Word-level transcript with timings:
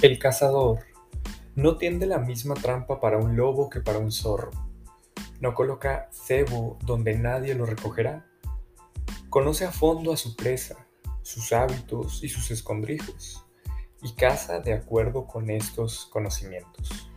El 0.00 0.20
cazador 0.20 0.86
no 1.56 1.76
tiende 1.76 2.06
la 2.06 2.18
misma 2.18 2.54
trampa 2.54 3.00
para 3.00 3.18
un 3.18 3.36
lobo 3.36 3.68
que 3.68 3.80
para 3.80 3.98
un 3.98 4.12
zorro. 4.12 4.52
No 5.40 5.54
coloca 5.54 6.08
cebo 6.12 6.78
donde 6.84 7.18
nadie 7.18 7.56
lo 7.56 7.66
recogerá. 7.66 8.24
Conoce 9.28 9.64
a 9.64 9.72
fondo 9.72 10.12
a 10.12 10.16
su 10.16 10.36
presa, 10.36 10.86
sus 11.22 11.52
hábitos 11.52 12.22
y 12.22 12.28
sus 12.28 12.52
escondrijos, 12.52 13.44
y 14.00 14.12
caza 14.12 14.60
de 14.60 14.72
acuerdo 14.72 15.26
con 15.26 15.50
estos 15.50 16.06
conocimientos. 16.06 17.10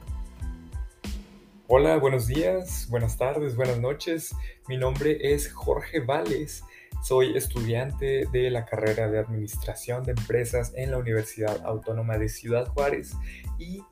Hola, 1.67 1.97
buenos 1.97 2.25
días, 2.25 2.87
buenas 2.89 3.15
tardes, 3.15 3.55
buenas 3.55 3.79
noches. 3.79 4.35
Mi 4.67 4.77
nombre 4.77 5.35
es 5.35 5.53
Jorge 5.53 5.99
Vales 5.99 6.63
soy 7.01 7.35
estudiante 7.35 8.27
de 8.31 8.49
la 8.51 8.65
carrera 8.65 9.09
de 9.09 9.19
Administración 9.19 10.03
de 10.03 10.11
Empresas 10.11 10.71
en 10.75 10.91
la 10.91 10.97
Universidad 10.97 11.65
Autónoma 11.65 12.17
de 12.17 12.29
Ciudad 12.29 12.67
Juárez 12.67 13.13
y 13.57 13.83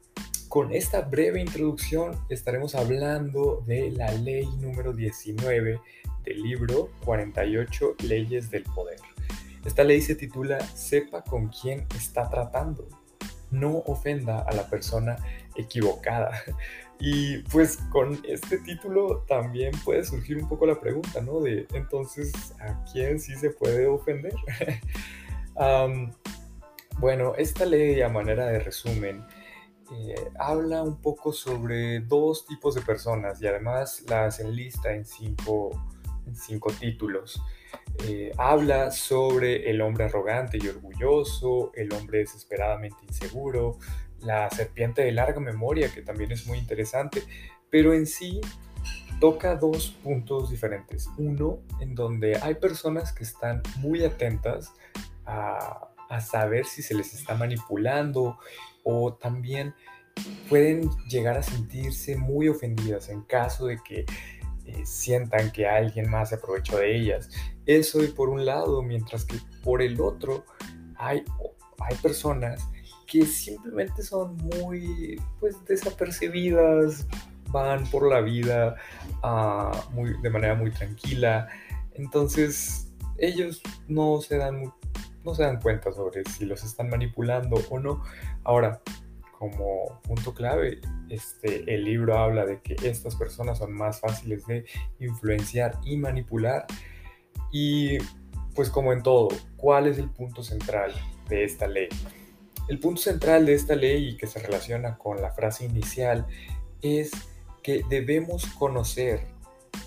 con 0.48 0.74
esta 0.74 1.02
breve 1.02 1.40
introducción 1.40 2.20
estaremos 2.30 2.76
hablando 2.76 3.64
de 3.68 3.92
la 3.92 4.12
ley 4.12 4.48
número 4.58 4.94
19 4.94 5.80
del 6.24 6.42
libro 6.42 6.90
48 7.06 7.96
Leyes 8.04 8.50
del 8.50 8.64
Poder. 8.64 9.00
Esta 9.66 9.84
ley 9.84 10.02
se 10.02 10.16
titula 10.16 10.60
Sepa 10.60 11.24
con 11.24 11.50
quién 11.50 11.86
está 11.96 12.30
tratando. 12.30 12.88
No 13.52 13.78
ofenda 13.86 14.40
a 14.40 14.54
la 14.54 14.68
persona 14.70 15.18
equivocada. 15.56 16.32
Y 17.00 17.38
pues 17.44 17.78
con 17.92 18.20
este 18.26 18.58
título 18.58 19.24
también 19.28 19.72
puede 19.86 20.04
surgir 20.04 20.38
un 20.38 20.50
poco 20.50 20.66
la 20.66 20.80
pregunta, 20.80 21.22
¿no? 21.22 21.40
De 21.40 21.66
entonces, 21.74 22.54
¿a 22.60 22.84
quién 22.92 23.20
sí 23.20 23.36
se 23.36 23.52
puede 23.52 23.88
ofender? 23.88 24.34
bueno, 27.00 27.34
esta 27.38 27.66
ley 27.66 28.02
a 28.02 28.10
manera 28.10 28.48
de 28.48 28.60
resumen 28.60 29.26
eh, 29.92 30.14
habla 30.38 30.84
un 30.84 31.02
poco 31.02 31.32
sobre 31.32 32.02
dos 32.02 32.46
tipos 32.46 32.76
de 32.76 32.82
personas 32.82 33.42
y 33.42 33.48
además 33.48 34.04
las 34.08 34.40
enlista 34.42 34.94
en 34.94 35.06
cinco, 35.06 35.72
en 36.28 36.36
cinco 36.36 36.72
títulos. 36.74 37.42
Eh, 38.06 38.32
habla 38.38 38.92
sobre 38.92 39.70
el 39.70 39.82
hombre 39.82 40.06
arrogante 40.06 40.58
y 40.62 40.68
orgulloso, 40.68 41.72
el 41.76 41.92
hombre 41.94 42.20
desesperadamente 42.20 42.98
inseguro, 43.08 43.78
la 44.22 44.50
serpiente 44.50 45.02
de 45.02 45.12
larga 45.12 45.40
memoria, 45.40 45.92
que 45.94 46.02
también 46.02 46.32
es 46.32 46.48
muy 46.48 46.58
interesante, 46.58 47.24
pero 47.70 47.94
en 47.94 48.08
sí 48.08 48.40
toca 49.20 49.56
dos 49.56 49.90
puntos 50.04 50.50
diferentes. 50.50 51.10
Uno, 51.18 51.60
en 51.82 51.94
donde 51.94 52.38
hay 52.42 52.56
personas 52.56 53.12
que 53.12 53.24
están 53.24 53.62
muy 53.78 54.04
atentas 54.04 54.74
a, 55.26 55.86
saber 56.22 56.66
si 56.66 56.82
se 56.82 56.96
les 56.96 57.14
está 57.14 57.36
manipulando 57.36 58.40
o 58.84 59.14
también 59.14 59.76
pueden 60.50 60.90
llegar 61.08 61.38
a 61.38 61.44
sentirse 61.44 62.18
muy 62.18 62.48
ofendidas 62.48 63.10
en 63.10 63.22
caso 63.22 63.68
de 63.68 63.78
que 63.78 64.06
eh, 64.70 64.86
sientan 64.86 65.52
que 65.52 65.68
alguien 65.68 66.10
más 66.10 66.30
se 66.30 66.36
aprovechó 66.36 66.78
de 66.78 66.96
ellas. 66.96 67.30
Eso 67.66 68.04
y 68.04 68.08
por 68.08 68.30
un 68.30 68.46
lado, 68.46 68.82
mientras 68.82 69.26
que 69.26 69.38
por 69.64 69.82
el 69.82 70.00
otro 70.00 70.46
hay, 70.96 71.24
hay 71.80 71.96
personas 71.98 72.62
que 73.08 73.26
simplemente 73.26 74.04
son 74.04 74.38
muy 74.38 75.20
pues 75.40 75.56
desapercibidas, 75.66 77.08
van 77.52 77.86
por 77.90 78.08
la 78.08 78.22
vida 78.22 78.76
ah, 79.24 79.72
muy, 79.92 80.16
de 80.22 80.30
manera 80.30 80.56
muy 80.56 80.72
tranquila. 80.72 81.48
Entonces 81.94 82.92
ellos 83.18 83.62
no 83.88 84.22
se 84.22 84.38
dan 84.38 84.72
no 85.26 85.36
se 85.36 85.44
dan 85.44 85.60
cuenta 85.60 85.92
sobre 85.92 86.24
si 86.26 86.46
los 86.46 86.64
están 86.64 86.90
manipulando 86.90 87.62
o 87.70 87.80
no. 87.80 88.04
Ahora, 88.44 88.82
como 89.40 90.02
punto 90.02 90.34
clave, 90.34 90.82
este, 91.08 91.74
el 91.74 91.86
libro 91.86 92.18
habla 92.18 92.46
de 92.46 92.60
que 92.60 92.76
estas 92.84 93.16
personas 93.16 93.60
son 93.60 93.72
más 93.72 94.02
fáciles 94.02 94.46
de 94.46 94.66
influenciar 95.00 95.80
y 95.86 95.96
manipular. 95.96 96.66
Y 97.50 98.00
pues 98.54 98.70
como 98.70 98.92
en 98.92 99.02
todo, 99.02 99.30
¿cuál 99.56 99.88
es 99.88 99.98
el 99.98 100.10
punto 100.10 100.44
central 100.44 100.92
de 101.30 101.46
esta 101.46 101.68
ley? 101.68 101.88
El 102.68 102.80
punto 102.80 103.02
central 103.02 103.46
de 103.46 103.54
esta 103.54 103.76
ley 103.76 104.10
y 104.10 104.18
que 104.18 104.28
se 104.28 104.40
relaciona 104.40 104.98
con 104.98 105.22
la 105.22 105.32
frase 105.32 105.64
inicial 105.64 106.28
es 106.82 107.10
que 107.64 107.84
debemos 107.90 108.46
conocer 108.46 109.26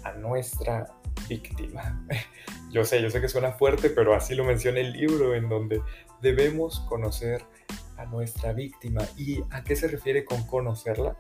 a 0.03 0.13
nuestra 0.13 0.87
víctima. 1.29 2.07
Yo 2.71 2.87
sé, 2.87 3.03
yo 3.03 3.11
sé 3.11 3.21
que 3.21 3.29
suena 3.29 3.53
fuerte, 3.53 3.91
pero 3.91 4.15
así 4.15 4.35
lo 4.35 4.45
menciona 4.45 4.81
el 4.81 4.95
libro 4.95 5.35
en 5.35 5.51
donde 5.51 5.83
debemos 6.23 6.81
conocer 6.89 7.43
a 7.43 7.62
nuestra 8.07 8.53
víctima. 8.53 9.03
¿Y 9.17 9.41
a 9.51 9.63
qué 9.65 9.77
se 9.77 9.89
refiere 9.89 10.25
con 10.25 10.47
conocerla? 10.47 11.17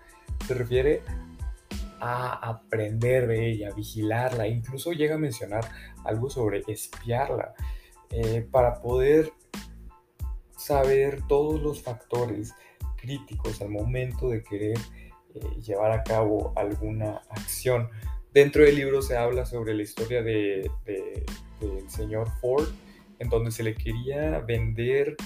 Se 0.47 0.55
refiere 0.55 1.03
a 2.01 2.49
aprender 2.49 3.29
de 3.29 3.49
ella, 3.49 3.71
vigilarla, 3.71 4.49
incluso 4.49 4.93
llega 4.93 5.15
a 5.15 5.19
mencionar 5.19 5.65
algo 6.05 6.29
sobre 6.29 6.63
espiarla, 6.67 7.55
eh, 8.11 8.47
para 8.51 8.81
poder 8.83 9.33
saber 10.57 11.21
todos 11.29 11.61
los 11.63 11.83
factores 11.83 12.55
críticos 12.97 13.61
al 13.63 13.71
momento 13.71 14.29
de 14.29 14.43
querer 14.43 14.79
eh, 15.35 15.61
llevar 15.61 15.93
a 15.93 16.03
cabo 16.03 16.53
alguna 16.57 17.23
acción. 17.31 17.89
Dentro 18.35 18.65
del 18.65 18.77
libro 18.77 19.01
se 19.01 19.17
habla 19.17 19.47
sobre 19.47 19.75
la 19.75 19.83
historia 19.83 20.23
del 20.23 20.71
de, 20.85 21.25
señor 21.89 22.29
Ford, 22.41 22.69
en 23.19 23.29
donde 23.29 23.51
se 23.53 23.63
le 23.63 23.75
quería 23.75 24.41
vender 24.41 25.17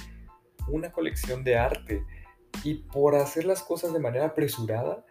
una 0.68 0.92
colección 0.92 1.44
de 1.44 1.56
arte 1.56 2.04
y 2.64 2.74
por 2.74 3.14
hacer 3.14 3.44
las 3.44 3.62
cosas 3.62 3.92
de 3.92 4.00
manera 4.00 4.26
apresurada, 4.26 5.04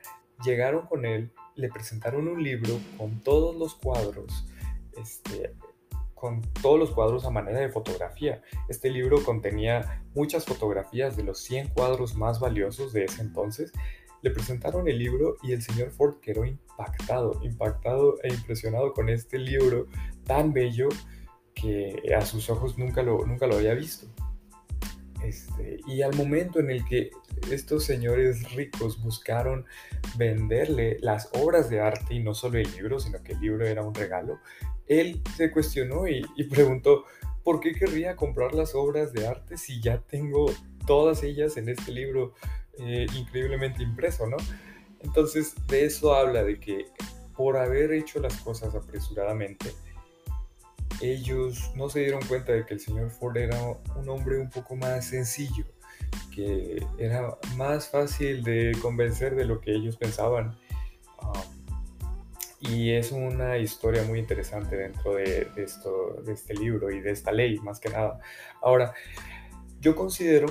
llegaron 0.44 0.88
con 0.88 1.06
él, 1.06 1.32
le 1.56 1.70
presentaron 1.70 2.28
un 2.28 2.44
libro 2.44 2.80
con 2.98 3.22
todos 3.22 3.56
los 3.56 3.76
cuadros 3.76 4.48
este, 4.98 5.54
con 6.14 6.42
todos 6.62 6.80
los 6.80 6.92
cuadros 6.92 7.26
a 7.26 7.30
manera 7.30 7.60
de 7.60 7.70
fotografía. 7.70 8.42
Este 8.70 8.90
libro 8.90 9.24
contenía 9.24 10.04
muchas 10.16 10.46
fotografías 10.46 11.16
de 11.16 11.24
los 11.24 11.40
100 11.40 11.70
cuadros 11.70 12.16
más 12.16 12.40
valiosos 12.40 12.94
de 12.94 13.06
ese 13.06 13.22
entonces. 13.22 13.72
Le 14.22 14.32
presentaron 14.32 14.88
el 14.88 14.98
libro 14.98 15.36
y 15.44 15.52
el 15.52 15.62
señor 15.62 15.92
Ford 15.92 16.16
quedó 16.22 16.46
impactado, 16.46 17.40
impactado 17.44 18.16
e 18.24 18.34
impresionado 18.34 18.94
con 18.94 19.10
este 19.10 19.38
libro 19.38 19.88
tan 20.24 20.52
bello 20.52 20.90
que 21.54 22.02
a 22.18 22.22
sus 22.22 22.50
ojos 22.50 22.78
nunca 22.78 23.04
lo, 23.04 23.26
nunca 23.26 23.46
lo 23.46 23.58
había 23.58 23.74
visto. 23.74 24.08
Este, 25.24 25.80
y 25.88 26.02
al 26.02 26.16
momento 26.16 26.60
en 26.60 26.70
el 26.70 26.86
que 26.86 27.12
estos 27.52 27.86
señores 27.86 28.54
ricos 28.54 29.02
buscaron 29.02 29.66
venderle 30.18 30.98
las 31.02 31.30
obras 31.34 31.70
de 31.70 31.80
arte 31.80 32.16
y 32.16 32.20
no 32.20 32.34
solo 32.34 32.60
el 32.60 32.72
libro, 32.74 33.00
sino 33.00 33.22
que 33.24 33.34
el 33.34 33.42
libro 33.42 33.66
era 33.66 33.82
un 33.82 33.94
regalo, 33.94 34.40
él 34.88 35.22
se 35.36 35.52
cuestionó 35.52 36.08
y, 36.08 36.22
preguntó, 36.50 37.06
¿por 37.44 37.60
qué 37.60 37.74
querría 37.74 38.16
comprar 38.16 38.54
las 38.54 38.76
obras 38.76 39.14
de 39.14 39.28
arte 39.28 39.58
si 39.58 39.82
ya 39.82 40.00
tengo 40.00 40.52
todas 40.86 41.24
ellas 41.24 41.58
en 41.58 41.70
este 41.70 41.92
libro 41.92 42.34
eh, 42.78 43.08
increíblemente 43.16 43.82
impreso, 43.82 44.28
¿no? 44.28 44.38
Entonces, 45.00 45.56
de 45.68 45.86
eso 45.86 46.14
habla, 46.14 46.44
de 46.44 46.60
que 46.60 46.86
por 47.36 47.58
haber 47.58 47.92
hecho 47.92 48.20
las 48.20 48.38
cosas 48.38 48.76
apresuradamente, 48.76 49.72
ellos 51.02 51.72
no 51.76 51.90
se 51.90 52.02
dieron 52.02 52.22
cuenta 52.28 52.54
de 52.54 52.66
que 52.66 52.76
el 52.76 52.80
señor 52.80 53.10
Ford 53.12 53.38
era 53.38 53.60
un 53.96 54.10
hombre 54.10 54.40
un 54.40 54.50
poco 54.50 54.76
más 54.76 55.06
sencillo, 55.06 55.66
que 56.34 56.86
era 56.98 57.38
más 57.56 57.90
fácil 57.90 58.44
de 58.44 58.78
convencer 58.82 59.36
de 59.36 59.46
lo 59.46 59.62
que 59.62 59.74
ellos 59.74 59.98
pensaban. 59.98 60.58
Um, 61.22 61.56
y 62.60 62.92
es 62.92 63.12
una 63.12 63.58
historia 63.58 64.04
muy 64.04 64.20
interesante 64.20 64.76
dentro 64.76 65.16
de, 65.16 65.48
esto, 65.58 66.22
de 66.26 66.34
este 66.34 66.54
libro 66.54 66.90
y 66.90 67.00
de 67.00 67.12
esta 67.12 67.32
ley, 67.32 67.60
más 67.60 67.80
que 67.80 67.90
nada. 67.90 68.20
Ahora, 68.62 68.94
yo 69.80 69.96
considero 69.96 70.48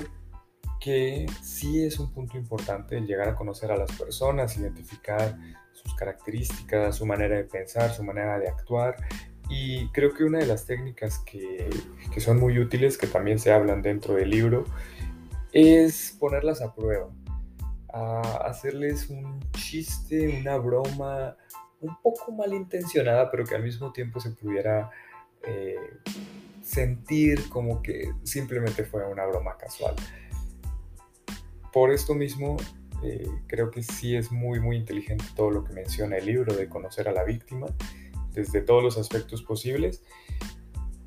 que 0.79 1.25
sí 1.41 1.83
es 1.83 1.99
un 1.99 2.11
punto 2.11 2.37
importante 2.37 2.97
el 2.97 3.07
llegar 3.07 3.27
a 3.27 3.35
conocer 3.35 3.71
a 3.71 3.77
las 3.77 3.91
personas, 3.91 4.55
identificar 4.57 5.37
sus 5.73 5.95
características, 5.95 6.95
su 6.95 7.05
manera 7.05 7.35
de 7.35 7.43
pensar, 7.43 7.91
su 7.91 8.03
manera 8.03 8.39
de 8.39 8.47
actuar. 8.47 8.95
Y 9.49 9.89
creo 9.89 10.13
que 10.13 10.23
una 10.23 10.39
de 10.39 10.47
las 10.47 10.65
técnicas 10.65 11.19
que, 11.19 11.69
que 12.13 12.19
son 12.19 12.39
muy 12.39 12.57
útiles, 12.59 12.97
que 12.97 13.07
también 13.07 13.39
se 13.39 13.51
hablan 13.51 13.81
dentro 13.81 14.15
del 14.15 14.29
libro, 14.29 14.65
es 15.51 16.15
ponerlas 16.19 16.61
a 16.61 16.73
prueba, 16.73 17.09
a 17.93 18.21
hacerles 18.47 19.09
un 19.09 19.39
chiste, 19.51 20.39
una 20.41 20.57
broma, 20.57 21.37
un 21.79 21.95
poco 22.01 22.31
malintencionada, 22.31 23.29
pero 23.31 23.45
que 23.45 23.55
al 23.55 23.63
mismo 23.63 23.91
tiempo 23.91 24.19
se 24.19 24.31
pudiera 24.31 24.89
eh, 25.43 25.75
sentir 26.61 27.47
como 27.49 27.81
que 27.81 28.11
simplemente 28.23 28.83
fue 28.83 29.05
una 29.07 29.25
broma 29.25 29.57
casual. 29.57 29.95
Por 31.71 31.91
esto 31.91 32.15
mismo, 32.15 32.57
eh, 33.03 33.29
creo 33.47 33.69
que 33.69 33.83
sí 33.83 34.15
es 34.15 34.31
muy, 34.31 34.59
muy 34.59 34.77
inteligente 34.77 35.25
todo 35.35 35.51
lo 35.51 35.63
que 35.63 35.73
menciona 35.73 36.17
el 36.17 36.25
libro 36.25 36.55
de 36.55 36.67
conocer 36.67 37.07
a 37.07 37.11
la 37.11 37.23
víctima 37.23 37.67
desde 38.35 38.61
todos 38.61 38.83
los 38.83 38.97
aspectos 38.97 39.41
posibles. 39.41 40.03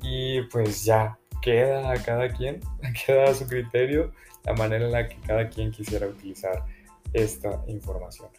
Y 0.01 0.41
pues 0.43 0.83
ya, 0.83 1.19
queda 1.41 1.91
a 1.91 2.03
cada 2.03 2.29
quien, 2.29 2.59
queda 3.05 3.29
a 3.29 3.33
su 3.33 3.47
criterio 3.47 4.11
la 4.45 4.53
manera 4.53 4.85
en 4.85 4.91
la 4.91 5.07
que 5.07 5.17
cada 5.25 5.49
quien 5.49 5.71
quisiera 5.71 6.07
utilizar 6.07 6.63
esta 7.13 7.63
información. 7.67 8.29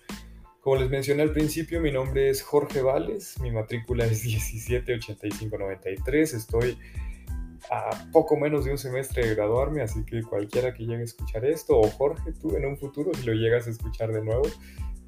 Como 0.61 0.77
les 0.77 0.91
mencioné 0.91 1.23
al 1.23 1.33
principio, 1.33 1.81
mi 1.81 1.91
nombre 1.91 2.29
es 2.29 2.43
Jorge 2.43 2.83
Vales, 2.83 3.41
mi 3.41 3.51
matrícula 3.51 4.05
es 4.05 4.25
178593, 4.25 6.35
estoy 6.35 6.77
a 7.71 7.91
poco 8.13 8.37
menos 8.37 8.65
de 8.65 8.73
un 8.73 8.79
semestre 8.79 9.27
de 9.27 9.35
graduarme, 9.35 9.83
así 9.83 10.05
que 10.05 10.23
cualquiera 10.23 10.75
que 10.75 10.85
llegue 10.85 11.03
a 11.03 11.05
escuchar 11.05 11.45
esto, 11.45 11.79
o 11.79 11.89
Jorge, 11.91 12.33
tú 12.33 12.57
en 12.57 12.67
un 12.67 12.79
futuro, 12.79 13.13
si 13.15 13.25
lo 13.25 13.33
llegas 13.33 13.67
a 13.67 13.71
escuchar 13.71 14.13
de 14.13 14.23
nuevo, 14.23 14.47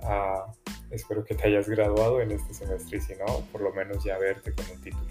uh, 0.00 0.71
espero 0.92 1.24
que 1.24 1.34
te 1.34 1.46
hayas 1.46 1.68
graduado 1.68 2.20
en 2.20 2.30
este 2.30 2.54
semestre 2.54 2.98
y 2.98 3.00
si 3.00 3.14
no, 3.14 3.40
por 3.50 3.60
lo 3.60 3.72
menos 3.72 4.04
ya 4.04 4.18
verte 4.18 4.52
con 4.52 4.64
un 4.70 4.80
título. 4.80 5.06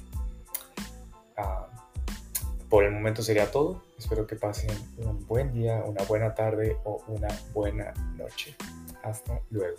Uh, 1.38 2.70
por 2.70 2.86
el 2.86 2.92
momento 2.92 3.22
sería 3.22 3.52
todo. 3.52 3.84
Espero 3.98 4.26
que 4.26 4.36
pasen 4.36 4.72
un 4.98 5.28
buen 5.28 5.54
día, 5.54 5.84
una 5.86 6.04
buena 6.04 6.34
tarde 6.34 6.78
o 6.86 7.04
una 7.08 7.28
buena 7.54 7.94
noche. 8.18 8.56
Hasta 9.04 9.42
luego. 9.50 9.76